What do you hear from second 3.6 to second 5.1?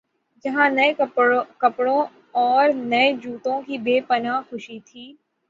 کی بے پنا ہ خوشی تھی۔